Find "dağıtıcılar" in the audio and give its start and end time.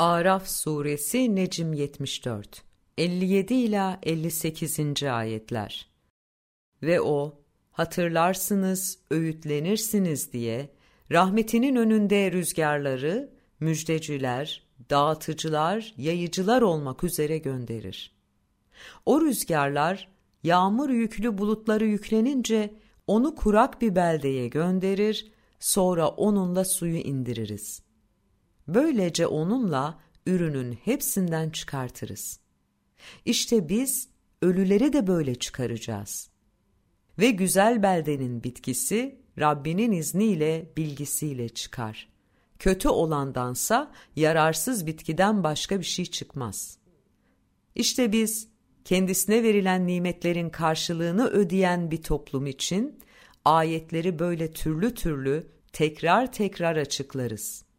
14.90-15.94